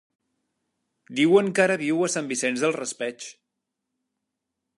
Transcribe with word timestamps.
Diuen 1.19 1.51
que 1.59 1.63
ara 1.65 1.77
viu 1.83 2.01
a 2.07 2.09
Sant 2.17 2.33
Vicent 2.33 2.59
del 2.63 2.77
Raspeig. 2.79 3.29